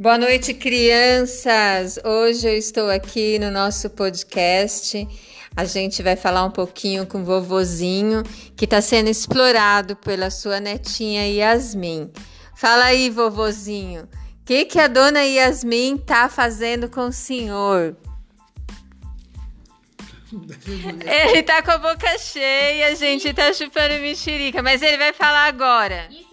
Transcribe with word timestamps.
Boa 0.00 0.16
noite, 0.16 0.54
crianças! 0.54 1.98
Hoje 2.02 2.48
eu 2.48 2.56
estou 2.56 2.88
aqui 2.88 3.38
no 3.38 3.50
nosso 3.50 3.90
podcast. 3.90 5.06
A 5.54 5.66
gente 5.66 6.02
vai 6.02 6.16
falar 6.16 6.42
um 6.42 6.50
pouquinho 6.50 7.06
com 7.06 7.20
o 7.20 7.24
vovozinho 7.24 8.22
que 8.56 8.64
está 8.64 8.80
sendo 8.80 9.10
explorado 9.10 9.94
pela 9.96 10.30
sua 10.30 10.58
netinha 10.58 11.26
Yasmin. 11.26 12.10
Fala 12.56 12.84
aí, 12.84 13.10
vovozinho, 13.10 14.04
o 14.04 14.44
que, 14.46 14.64
que 14.64 14.80
a 14.80 14.88
dona 14.88 15.22
Yasmin 15.22 15.96
está 15.96 16.30
fazendo 16.30 16.88
com 16.88 17.08
o 17.08 17.12
senhor? 17.12 17.94
Ele 21.04 21.42
tá 21.42 21.60
com 21.60 21.72
a 21.72 21.78
boca 21.78 22.16
cheia, 22.16 22.96
gente, 22.96 23.34
tá 23.34 23.52
chupando 23.52 23.96
mexerica, 23.96 24.62
mas 24.62 24.80
ele 24.80 24.96
vai 24.96 25.12
falar 25.12 25.44
agora. 25.44 26.08
Isso 26.08 26.29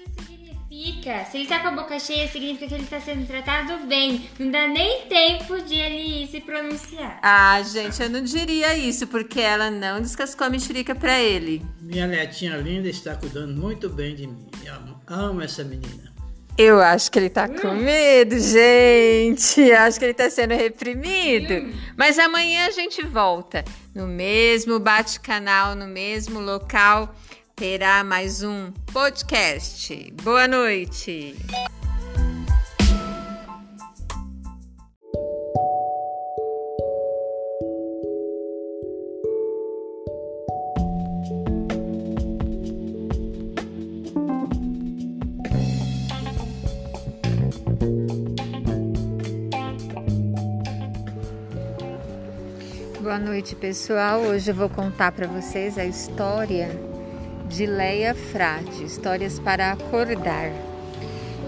significa, 0.78 1.26
se 1.26 1.38
ele 1.38 1.48
tá 1.48 1.60
com 1.60 1.68
a 1.70 1.72
boca 1.72 2.00
cheia, 2.00 2.28
significa 2.28 2.68
que 2.68 2.74
ele 2.76 2.86
tá 2.86 3.00
sendo 3.00 3.26
tratado 3.26 3.86
bem. 3.88 4.30
Não 4.38 4.52
dá 4.52 4.68
nem 4.68 5.08
tempo 5.08 5.60
de 5.62 5.76
ele 5.76 6.28
se 6.28 6.40
pronunciar. 6.40 7.20
Ah, 7.24 7.62
gente, 7.64 8.02
eu 8.02 8.10
não 8.10 8.22
diria 8.22 8.78
isso, 8.78 9.08
porque 9.08 9.42
ela 9.42 9.72
não 9.72 10.02
descascou 10.02 10.48
a 10.48 10.50
mexerica 10.50 10.94
pra 10.94 11.20
ele. 11.20 11.66
Minha 11.82 12.06
netinha 12.06 12.56
linda 12.58 12.88
está 12.88 13.16
cuidando 13.16 13.60
muito 13.60 13.90
bem 13.90 14.16
de 14.16 14.28
mim. 14.28 14.48
Eu 14.64 14.76
amo 15.08 15.42
essa 15.42 15.64
menina. 15.64 16.16
Eu 16.58 16.82
acho 16.82 17.12
que 17.12 17.20
ele 17.20 17.30
tá 17.30 17.48
com 17.48 17.74
medo, 17.74 18.38
gente. 18.40 19.72
Acho 19.72 20.00
que 20.00 20.06
ele 20.06 20.14
tá 20.14 20.28
sendo 20.28 20.56
reprimido. 20.56 21.72
Mas 21.96 22.18
amanhã 22.18 22.66
a 22.66 22.72
gente 22.72 23.06
volta 23.06 23.64
no 23.94 24.08
mesmo 24.08 24.80
bate-canal, 24.80 25.76
no 25.76 25.86
mesmo 25.86 26.40
local. 26.40 27.14
Terá 27.60 28.04
mais 28.04 28.44
um 28.44 28.72
podcast. 28.94 30.14
Boa 30.22 30.48
noite. 30.48 31.36
Boa 53.02 53.18
noite, 53.18 53.56
pessoal. 53.56 54.20
Hoje 54.20 54.52
eu 54.52 54.56
vou 54.56 54.70
contar 54.70 55.12
para 55.12 55.26
vocês 55.26 55.76
a 55.80 55.86
história 55.86 56.97
de 57.50 57.66
Leia 57.66 58.14
Frade, 58.14 58.84
Histórias 58.84 59.40
para 59.40 59.72
Acordar. 59.72 60.52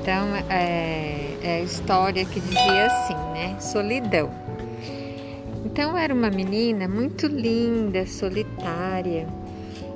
Então, 0.02 0.36
é, 0.50 1.38
é 1.44 1.56
a 1.58 1.62
história 1.62 2.26
que 2.26 2.40
dizia 2.40 2.86
assim, 2.86 3.14
né? 3.34 3.60
Solidão. 3.60 4.30
Então, 5.66 5.98
era 5.98 6.14
uma 6.14 6.30
menina 6.30 6.88
muito 6.88 7.28
linda, 7.28 8.06
solitária, 8.06 9.28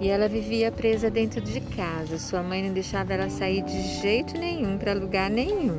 e 0.02 0.10
ela 0.10 0.28
vivia 0.28 0.72
presa 0.72 1.10
dentro 1.10 1.40
de 1.40 1.62
casa. 1.62 2.20
Sua 2.20 2.44
mãe 2.44 2.64
não 2.64 2.74
deixava 2.74 3.14
ela 3.14 3.30
sair 3.30 3.62
de 3.62 3.82
jeito 4.02 4.38
nenhum 4.38 4.78
para 4.78 4.94
lugar 4.94 5.30
nenhum. 5.30 5.78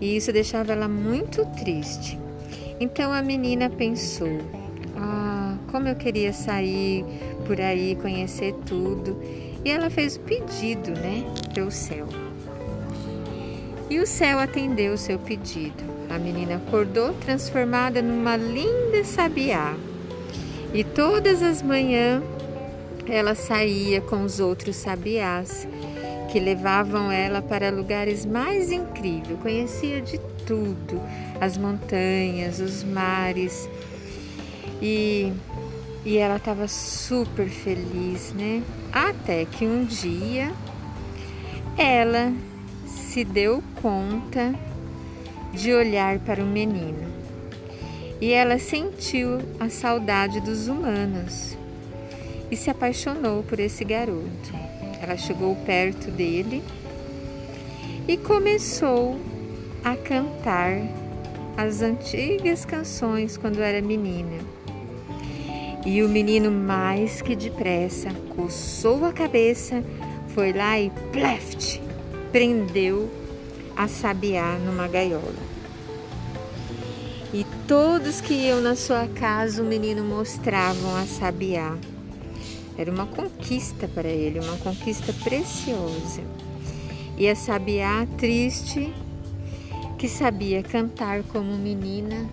E 0.00 0.16
isso 0.16 0.32
deixava 0.32 0.72
ela 0.72 0.88
muito 0.88 1.46
triste. 1.62 2.18
Então 2.78 3.12
a 3.12 3.22
menina 3.22 3.70
pensou: 3.70 4.40
Ah, 4.96 5.56
como 5.70 5.88
eu 5.88 5.94
queria 5.94 6.32
sair 6.32 7.04
por 7.52 7.60
aí, 7.60 7.94
conhecer 8.00 8.54
tudo. 8.64 9.14
E 9.62 9.68
ela 9.68 9.90
fez 9.90 10.16
o 10.16 10.20
pedido, 10.20 10.90
né, 10.92 11.22
para 11.52 11.62
o 11.62 11.70
céu. 11.70 12.08
E 13.90 13.98
o 14.00 14.06
céu 14.06 14.38
atendeu 14.38 14.94
o 14.94 14.98
seu 14.98 15.18
pedido. 15.18 15.84
A 16.08 16.18
menina 16.18 16.56
acordou 16.56 17.12
transformada 17.12 18.00
numa 18.00 18.38
linda 18.38 19.04
sabiá. 19.04 19.76
E 20.72 20.82
todas 20.82 21.42
as 21.42 21.60
manhãs 21.60 22.22
ela 23.06 23.34
saía 23.34 24.00
com 24.00 24.24
os 24.24 24.40
outros 24.40 24.76
sabiás 24.76 25.68
que 26.30 26.40
levavam 26.40 27.12
ela 27.12 27.42
para 27.42 27.68
lugares 27.68 28.24
mais 28.24 28.72
incríveis. 28.72 29.38
Conhecia 29.42 30.00
de 30.00 30.18
tudo, 30.46 30.98
as 31.38 31.58
montanhas, 31.58 32.60
os 32.60 32.82
mares. 32.82 33.68
E, 34.80 35.30
e 36.04 36.18
ela 36.18 36.36
estava 36.36 36.66
super 36.66 37.48
feliz, 37.48 38.32
né? 38.32 38.62
Até 38.92 39.44
que 39.44 39.64
um 39.64 39.84
dia 39.84 40.52
ela 41.76 42.32
se 42.86 43.24
deu 43.24 43.62
conta 43.80 44.54
de 45.52 45.72
olhar 45.72 46.18
para 46.20 46.42
o 46.42 46.46
menino. 46.46 47.12
E 48.20 48.32
ela 48.32 48.58
sentiu 48.58 49.38
a 49.58 49.68
saudade 49.68 50.40
dos 50.40 50.68
humanos 50.68 51.56
e 52.50 52.56
se 52.56 52.70
apaixonou 52.70 53.42
por 53.42 53.58
esse 53.58 53.84
garoto. 53.84 54.52
Ela 55.00 55.16
chegou 55.16 55.56
perto 55.56 56.10
dele 56.10 56.62
e 58.06 58.16
começou 58.16 59.18
a 59.84 59.96
cantar 59.96 60.78
as 61.56 61.82
antigas 61.82 62.64
canções 62.64 63.36
quando 63.36 63.60
era 63.60 63.82
menina. 63.82 64.61
E 65.84 66.02
o 66.02 66.08
menino, 66.08 66.50
mais 66.50 67.20
que 67.20 67.34
depressa, 67.34 68.10
coçou 68.36 69.04
a 69.04 69.12
cabeça, 69.12 69.82
foi 70.28 70.52
lá 70.52 70.80
e 70.80 70.90
pleft, 71.12 71.80
prendeu 72.30 73.10
a 73.76 73.88
sabiá 73.88 74.58
numa 74.64 74.86
gaiola. 74.86 75.52
E 77.34 77.44
todos 77.66 78.20
que 78.20 78.34
iam 78.34 78.60
na 78.60 78.76
sua 78.76 79.08
casa, 79.08 79.62
o 79.62 79.66
menino 79.66 80.04
mostravam 80.04 80.96
a 80.96 81.06
sabiá 81.06 81.76
era 82.76 82.90
uma 82.90 83.06
conquista 83.06 83.86
para 83.86 84.08
ele, 84.08 84.40
uma 84.40 84.56
conquista 84.58 85.12
preciosa. 85.22 86.22
E 87.16 87.28
a 87.28 87.36
sabiá 87.36 88.06
triste, 88.16 88.92
que 89.98 90.08
sabia 90.08 90.62
cantar 90.62 91.22
como 91.24 91.56
menina, 91.56 92.28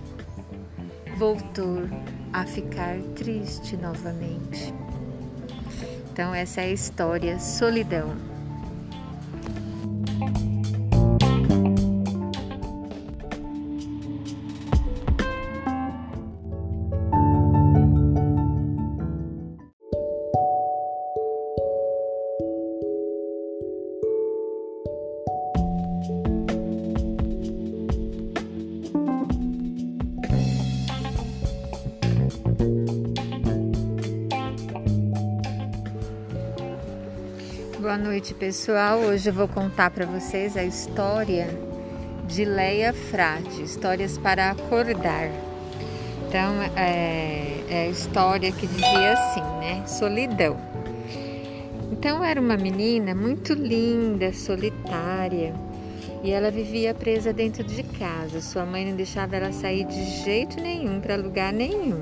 voltou 1.17 1.81
a 2.33 2.45
ficar 2.45 2.97
triste 3.15 3.75
novamente. 3.77 4.73
Então, 6.11 6.33
essa 6.33 6.61
é 6.61 6.65
a 6.65 6.71
história 6.71 7.39
Solidão. 7.39 8.38
Boa 37.89 37.97
noite, 37.97 38.35
pessoal. 38.35 38.99
Hoje 38.99 39.31
eu 39.31 39.33
vou 39.33 39.47
contar 39.47 39.89
para 39.89 40.05
vocês 40.05 40.55
a 40.55 40.63
história 40.63 41.47
de 42.27 42.45
Leia 42.45 42.93
Frade, 42.93 43.63
Histórias 43.63 44.15
para 44.15 44.51
Acordar. 44.51 45.31
Então, 46.27 46.61
é, 46.75 47.63
é 47.67 47.87
a 47.87 47.89
história 47.89 48.51
que 48.51 48.67
dizia 48.67 49.13
assim, 49.13 49.41
né? 49.59 49.83
Solidão. 49.87 50.55
Então, 51.91 52.23
era 52.23 52.39
uma 52.39 52.55
menina 52.57 53.15
muito 53.15 53.53
linda, 53.53 54.31
solitária, 54.33 55.55
e 56.23 56.29
ela 56.29 56.51
vivia 56.51 56.93
presa 56.93 57.33
dentro 57.33 57.63
de 57.63 57.81
casa. 57.81 58.39
Sua 58.39 58.67
mãe 58.67 58.85
não 58.85 58.95
deixava 58.95 59.35
ela 59.35 59.51
sair 59.51 59.85
de 59.85 60.23
jeito 60.23 60.61
nenhum 60.61 61.01
para 61.01 61.15
lugar 61.15 61.51
nenhum. 61.51 62.01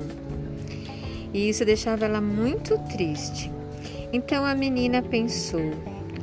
E 1.32 1.48
isso 1.48 1.64
deixava 1.64 2.04
ela 2.04 2.20
muito 2.20 2.76
triste. 2.94 3.56
Então 4.12 4.44
a 4.44 4.54
menina 4.54 5.02
pensou: 5.02 5.72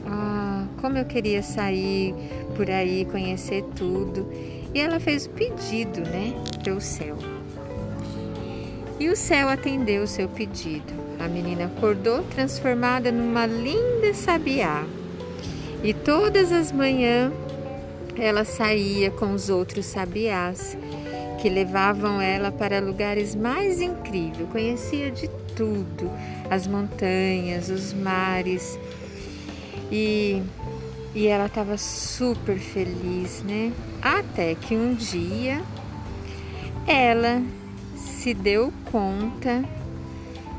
Ah, 0.07 0.65
como 0.81 0.97
eu 0.97 1.05
queria 1.05 1.43
sair 1.43 2.13
por 2.55 2.69
aí, 2.69 3.05
conhecer 3.05 3.63
tudo. 3.75 4.27
E 4.73 4.79
ela 4.79 4.99
fez 4.99 5.25
o 5.25 5.29
pedido, 5.29 6.01
né, 6.01 6.33
para 6.63 6.73
o 6.73 6.81
céu. 6.81 7.17
E 8.99 9.09
o 9.09 9.15
céu 9.15 9.47
atendeu 9.47 10.03
o 10.03 10.07
seu 10.07 10.27
pedido. 10.27 10.93
A 11.19 11.27
menina 11.27 11.65
acordou 11.65 12.23
transformada 12.23 13.11
numa 13.11 13.45
linda 13.45 14.13
sabiá. 14.13 14.83
E 15.83 15.93
todas 15.93 16.51
as 16.51 16.71
manhãs 16.71 17.31
ela 18.17 18.45
saía 18.45 19.11
com 19.11 19.33
os 19.33 19.49
outros 19.49 19.85
sabiás 19.85 20.77
que 21.41 21.49
levavam 21.49 22.21
ela 22.21 22.51
para 22.51 22.79
lugares 22.79 23.35
mais 23.35 23.81
incríveis. 23.81 24.49
Conhecia 24.51 25.11
de 25.11 25.29
tudo, 25.56 26.12
as 26.50 26.68
montanhas, 26.68 27.69
os 27.69 27.94
mares. 27.94 28.78
E, 29.92 30.42
E 31.16 31.28
ela 31.28 31.46
estava 31.46 31.78
super 31.78 32.57
feliz, 32.57 33.42
né? 33.44 33.72
Até 34.02 34.54
que 34.54 34.75
um 34.75 34.94
dia 34.94 35.62
ela 36.86 37.42
se 37.96 38.34
deu 38.34 38.74
conta 38.92 39.63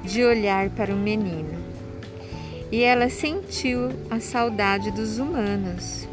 de 0.02 0.24
olhar 0.24 0.70
para 0.70 0.94
o 0.94 0.96
menino 0.96 1.58
e 2.72 2.82
ela 2.82 3.10
sentiu 3.10 3.90
a 4.10 4.18
saudade 4.18 4.90
dos 4.92 5.18
humanos 5.18 6.08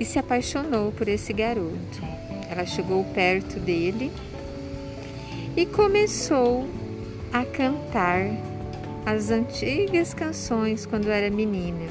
e 0.00 0.04
se 0.04 0.18
apaixonou 0.18 0.90
por 0.90 1.06
esse 1.06 1.32
garoto. 1.32 2.02
Ela 2.50 2.66
chegou 2.66 3.04
perto 3.14 3.60
dele 3.60 4.10
e 5.56 5.64
começou 5.64 6.66
a 7.34 7.44
cantar 7.44 8.30
as 9.04 9.28
antigas 9.28 10.14
canções 10.14 10.86
quando 10.86 11.10
era 11.10 11.28
menina. 11.34 11.88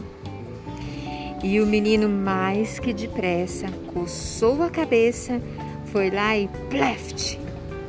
E 1.44 1.60
o 1.60 1.68
menino, 1.68 2.08
mais 2.08 2.80
que 2.80 2.94
depressa, 2.94 3.68
coçou 3.94 4.64
a 4.64 4.70
cabeça, 4.70 5.42
foi 5.88 6.10
lá 6.10 6.38
e 6.38 6.48
pleft, 6.70 7.38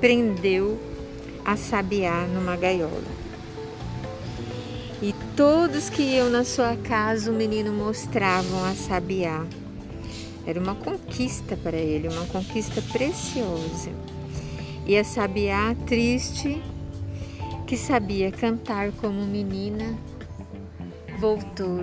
prendeu 0.00 0.76
a 1.44 1.56
sabiá 1.56 2.26
numa 2.26 2.56
gaiola. 2.56 3.04
E 5.00 5.14
todos 5.36 5.88
que 5.88 6.02
iam 6.02 6.28
na 6.30 6.42
sua 6.42 6.74
casa, 6.76 7.30
o 7.30 7.34
menino 7.34 7.72
mostravam 7.72 8.64
a 8.64 8.74
sabiá. 8.74 9.46
Era 10.44 10.58
uma 10.58 10.74
conquista 10.74 11.56
para 11.56 11.76
ele, 11.76 12.08
uma 12.08 12.26
conquista 12.26 12.82
preciosa. 12.90 13.92
E 14.84 14.98
a 14.98 15.04
sabiá 15.04 15.76
triste, 15.86 16.60
que 17.74 17.78
sabia 17.78 18.30
cantar 18.30 18.92
como 19.00 19.26
menina, 19.26 19.98
voltou 21.18 21.80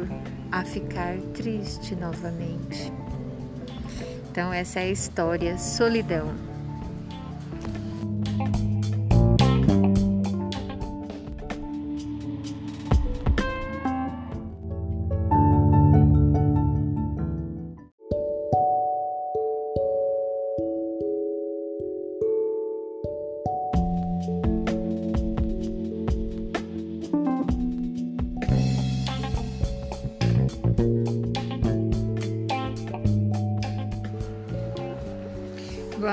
a 0.50 0.64
ficar 0.64 1.18
triste 1.34 1.98
novamente. 1.98 2.94
Então, 4.30 4.54
essa 4.54 4.80
é 4.80 4.84
a 4.84 4.90
história 4.90 5.58
Solidão. 5.58 6.51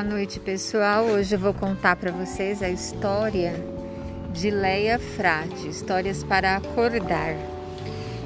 Boa 0.00 0.10
noite, 0.10 0.38
pessoal. 0.38 1.06
Hoje 1.06 1.34
eu 1.34 1.40
vou 1.40 1.52
contar 1.52 1.96
para 1.96 2.12
vocês 2.12 2.62
a 2.62 2.70
história 2.70 3.52
de 4.32 4.48
Leia 4.48 4.96
Frade, 4.96 5.68
histórias 5.68 6.22
para 6.22 6.54
acordar. 6.54 7.34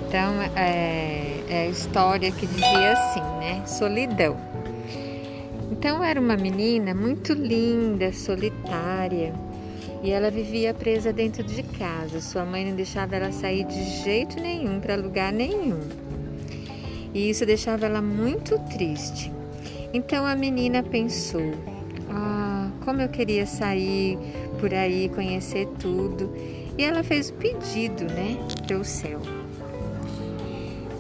Então, 0.07 0.43
é, 0.55 1.43
é 1.49 1.63
a 1.63 1.69
história 1.69 2.31
que 2.31 2.47
dizia 2.47 2.93
assim, 2.93 3.23
né? 3.41 3.67
Solidão. 3.67 4.37
Então, 5.71 6.05
era 6.05 6.21
uma 6.21 6.37
menina 6.37 6.95
muito 6.95 7.33
linda, 7.33 8.13
solitária, 8.13 9.33
e 10.03 10.11
ela 10.11 10.31
vivia 10.31 10.75
presa 10.75 11.11
dentro 11.11 11.43
de 11.43 11.63
casa. 11.63 12.21
Sua 12.21 12.45
mãe 12.45 12.67
não 12.67 12.77
deixava 12.77 13.17
ela 13.17 13.33
sair 13.33 13.65
de 13.65 13.83
jeito 14.03 14.39
nenhum 14.39 14.79
para 14.79 14.95
lugar 14.95 15.33
nenhum. 15.33 15.81
E 17.15 17.31
isso 17.31 17.47
deixava 17.47 17.87
ela 17.87 18.03
muito 18.03 18.59
triste. 18.77 19.33
Então 19.93 20.25
a 20.25 20.35
menina 20.35 20.83
pensou: 20.83 21.53
Ah, 22.11 22.71
como 22.85 23.01
eu 23.01 23.09
queria 23.09 23.47
sair 23.47 24.19
por 24.59 24.73
aí, 24.73 25.09
conhecer 25.09 25.67
tudo. 25.79 26.33
E 26.79 26.85
ela 26.85 27.03
fez 27.03 27.29
o 27.29 27.35
pedido, 27.35 28.05
né, 28.05 28.39
para 28.67 28.79
o 28.79 28.85
céu. 28.85 29.21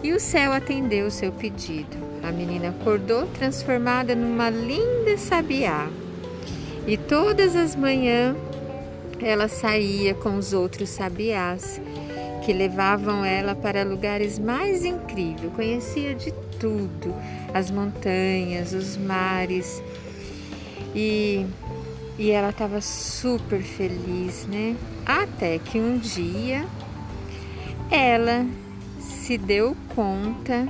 E 0.03 0.13
o 0.13 0.21
céu 0.21 0.53
atendeu 0.53 1.07
o 1.07 1.11
seu 1.11 1.33
pedido. 1.33 1.97
A 2.23 2.31
menina 2.31 2.69
acordou 2.69 3.27
transformada 3.29 4.15
numa 4.15 4.51
linda 4.51 5.17
sabiá. 5.17 5.89
E 6.87 6.97
todas 6.97 7.57
as 7.57 7.75
manhãs 7.75 8.37
ela 9.21 9.47
saía 9.47 10.15
com 10.15 10.37
os 10.37 10.53
outros 10.53 10.89
sabiás 10.89 11.81
que 12.45 12.53
levavam 12.53 13.25
ela 13.25 13.55
para 13.55 13.85
lugares 13.85 14.39
mais 14.39 14.85
incríveis. 14.85 15.53
Conhecia 15.55 16.15
de 16.15 16.33
tudo, 16.59 17.15
as 17.55 17.71
montanhas, 17.71 18.73
os 18.73 18.97
mares. 18.97 19.83
E, 20.95 21.47
e 22.19 22.31
ela 22.31 22.51
estava 22.51 22.81
super 22.81 23.63
feliz, 23.63 24.47
né? 24.47 24.77
Até 25.07 25.59
que 25.59 25.79
um 25.79 25.99
dia 25.99 26.67
ela 27.91 28.47
se 29.01 29.39
deu 29.39 29.77
conta 29.95 30.67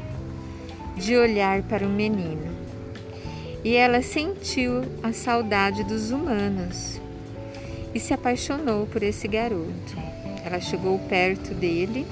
de 0.96 1.16
olhar 1.16 1.62
para 1.62 1.86
o 1.86 1.90
menino. 1.90 2.52
E 3.64 3.76
ela 3.76 4.02
sentiu 4.02 4.82
a 5.02 5.12
saudade 5.12 5.84
dos 5.84 6.10
humanos 6.10 7.00
e 7.94 8.00
se 8.00 8.14
apaixonou 8.14 8.86
por 8.86 9.02
esse 9.02 9.28
garoto. 9.28 9.96
Ela 10.44 10.60
chegou 10.60 10.98
perto 10.98 11.54
dele 11.54 12.06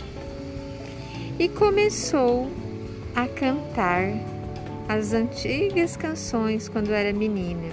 e 1.38 1.48
começou 1.48 2.50
a 3.14 3.26
cantar 3.26 4.12
as 4.88 5.12
antigas 5.12 5.96
canções 5.96 6.68
quando 6.68 6.92
era 6.92 7.12
menina. 7.12 7.68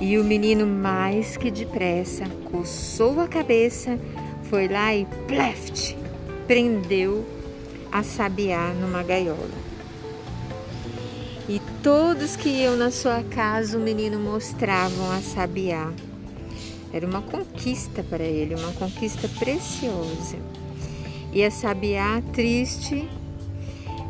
E 0.00 0.18
o 0.18 0.24
menino, 0.24 0.66
mais 0.66 1.36
que 1.36 1.50
depressa, 1.50 2.24
coçou 2.50 3.20
a 3.20 3.28
cabeça, 3.28 3.98
foi 4.44 4.68
lá 4.68 4.94
e 4.94 5.06
pleft, 5.28 5.96
prendeu 6.46 7.24
a 7.90 8.02
sabiá 8.02 8.72
numa 8.80 9.02
gaiola. 9.02 9.64
E 11.48 11.60
todos 11.82 12.36
que 12.36 12.48
iam 12.48 12.76
na 12.76 12.90
sua 12.90 13.22
casa, 13.22 13.78
o 13.78 13.80
menino 13.80 14.18
mostravam 14.18 15.12
a 15.12 15.20
sabiá. 15.20 15.92
Era 16.94 17.08
uma 17.08 17.22
conquista 17.22 18.04
para 18.04 18.22
ele, 18.22 18.54
uma 18.54 18.72
conquista 18.74 19.28
preciosa. 19.28 20.38
E 21.32 21.42
a 21.42 21.50
sabiá 21.50 22.22
triste, 22.32 23.08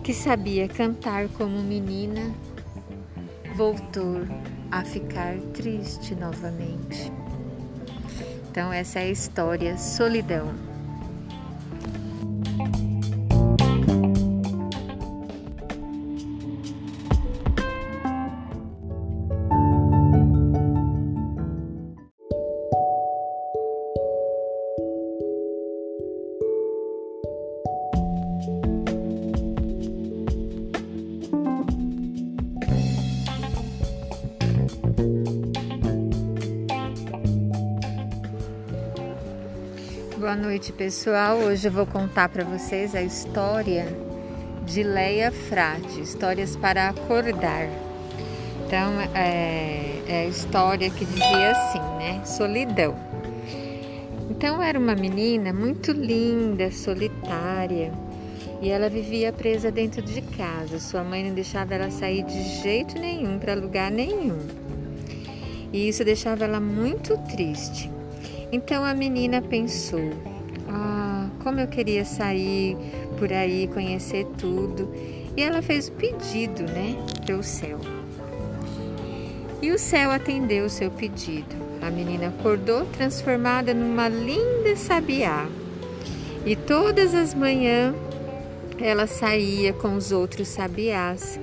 que 0.03 0.13
sabia 0.13 0.69
cantar 0.69 1.31
como 1.31 1.63
menina, 1.63 2.31
voltou 3.57 4.27
a 4.71 4.85
ficar 4.85 5.35
triste 5.55 6.15
novamente. 6.15 7.11
Então, 8.51 8.71
essa 8.71 8.99
é 8.99 9.05
a 9.05 9.11
história 9.11 9.79
Solidão. 9.79 10.53
Boa 40.25 40.37
noite, 40.37 40.73
pessoal. 40.73 41.37
Hoje 41.37 41.69
eu 41.69 41.71
vou 41.71 41.85
contar 41.85 42.31
para 42.31 42.43
vocês 42.45 42.95
a 42.95 43.03
história 43.03 43.87
de 44.65 44.83
Leia 44.83 45.31
Frade, 45.31 46.01
histórias 46.01 46.57
para 46.57 46.89
acordar. 46.89 47.69
Então, 48.65 49.03
é, 49.15 50.03
é 50.09 50.21
a 50.23 50.25
história 50.25 50.89
que 50.89 51.05
dizia 51.05 51.51
assim, 51.51 51.79
né? 51.99 52.25
Solidão. 52.25 52.97
Então, 54.31 54.63
era 54.63 54.79
uma 54.79 54.95
menina 54.95 55.53
muito 55.53 55.93
linda, 55.93 56.73
solitária, 56.73 57.93
e 58.63 58.71
ela 58.71 58.89
vivia 58.89 59.31
presa 59.31 59.71
dentro 59.71 60.01
de 60.01 60.23
casa. 60.23 60.81
Sua 60.81 61.05
mãe 61.05 61.23
não 61.23 61.35
deixava 61.35 61.75
ela 61.75 61.91
sair 61.91 62.23
de 62.23 62.43
jeito 62.63 62.99
nenhum 62.99 63.39
para 63.39 63.53
lugar 63.53 63.91
nenhum. 63.91 64.39
E 65.71 65.87
isso 65.87 66.03
deixava 66.03 66.45
ela 66.45 66.61
muito 66.61 67.15
triste. 67.31 67.94
Então 68.55 68.85
a 68.85 68.95
menina 68.95 69.43
pensou: 69.43 70.13
Ah, 70.69 71.29
como 71.43 71.59
eu 71.59 71.67
queria 71.67 72.05
sair 72.05 72.77
por 73.19 73.33
aí, 73.33 73.67
conhecer 73.67 74.25
tudo. 74.39 74.89
E 75.37 75.43
ela 75.43 75.61
fez 75.61 75.89
o 75.89 75.93
pedido, 75.93 76.63
né, 76.63 76.97
para 77.27 77.37
o 77.37 77.43
céu. 77.43 77.81
E 79.61 79.73
o 79.73 79.79
céu 79.79 80.13
atendeu 80.13 80.67
o 80.67 80.71
seu 80.71 80.89
pedido. 80.89 81.57
A 81.83 81.91
menina 81.91 82.29
acordou 82.29 82.87
transformada 82.87 83.75
numa 83.75 84.09
linda 84.09 84.77
sabiá. 84.77 85.49
E 86.47 86.55
todas 86.55 87.13
as 87.13 87.35
manhãs 87.35 87.93
ela 88.81 89.09
saía 89.09 89.73
com 89.73 89.97
os 89.97 90.13
outros 90.13 90.47
sabiás 90.47 91.41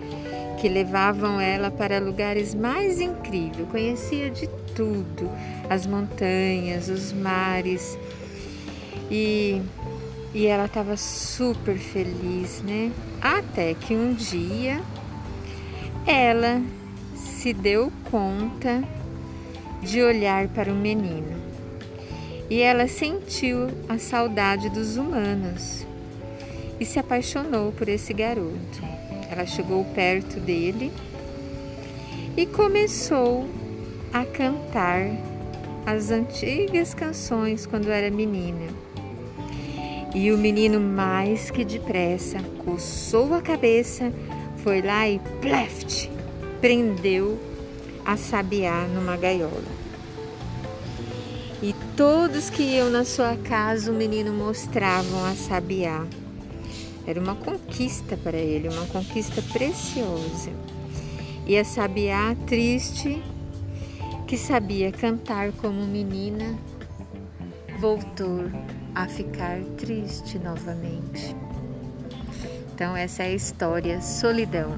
que 0.61 0.69
levavam 0.69 1.41
ela 1.41 1.69
para 1.69 1.99
lugares 1.99 2.55
mais 2.55 3.01
incríveis. 3.01 3.67
Conhecia 3.69 4.29
de 4.29 4.47
tudo, 4.75 5.29
as 5.69 5.85
montanhas, 5.85 6.89
os 6.89 7.13
mares. 7.13 7.97
E, 9.09 9.61
e 10.33 10.47
ela 10.47 10.65
estava 10.65 10.95
super 10.97 11.77
feliz, 11.77 12.61
né? 12.61 12.91
Até 13.21 13.73
que 13.73 13.93
um 13.93 14.13
dia 14.13 14.81
ela 16.05 16.61
se 17.15 17.53
deu 17.53 17.91
conta 18.09 18.83
de 19.81 20.01
olhar 20.01 20.47
para 20.49 20.71
o 20.71 20.75
menino. 20.75 21.41
E 22.49 22.61
ela 22.61 22.87
sentiu 22.87 23.69
a 23.87 23.97
saudade 23.97 24.69
dos 24.69 24.97
humanos 24.97 25.85
e 26.79 26.85
se 26.85 26.99
apaixonou 26.99 27.71
por 27.71 27.87
esse 27.87 28.13
garoto. 28.13 28.81
Ela 29.29 29.45
chegou 29.45 29.85
perto 29.85 30.39
dele 30.39 30.91
e 32.35 32.45
começou 32.45 33.47
a 34.13 34.25
cantar 34.25 35.09
as 35.85 36.11
antigas 36.11 36.93
canções 36.93 37.65
quando 37.65 37.89
era 37.89 38.09
menina. 38.09 38.67
E 40.13 40.31
o 40.31 40.37
menino, 40.37 40.79
mais 40.79 41.49
que 41.49 41.63
depressa, 41.63 42.39
coçou 42.65 43.33
a 43.33 43.41
cabeça, 43.41 44.11
foi 44.57 44.81
lá 44.81 45.07
e 45.09 45.19
pleft, 45.41 46.09
prendeu 46.59 47.39
a 48.05 48.17
sabiá 48.17 48.87
numa 48.93 49.15
gaiola. 49.15 49.81
E 51.63 51.73
todos 51.95 52.49
que 52.49 52.63
iam 52.63 52.89
na 52.89 53.05
sua 53.05 53.37
casa, 53.37 53.91
o 53.91 53.95
menino 53.95 54.33
mostravam 54.33 55.25
a 55.25 55.35
sabiá 55.35 56.05
era 57.05 57.19
uma 57.19 57.35
conquista 57.35 58.15
para 58.15 58.37
ele, 58.37 58.69
uma 58.69 58.85
conquista 58.87 59.41
preciosa. 59.51 60.51
E 61.47 61.57
a 61.57 61.65
sabiá 61.65 62.35
triste, 62.45 63.21
que 64.31 64.37
sabia 64.37 64.93
cantar 64.93 65.51
como 65.51 65.85
menina, 65.85 66.57
voltou 67.81 68.49
a 68.95 69.05
ficar 69.05 69.59
triste 69.77 70.39
novamente. 70.39 71.35
Então, 72.73 72.95
essa 72.95 73.23
é 73.23 73.25
a 73.25 73.33
história 73.33 74.01
Solidão. 74.01 74.77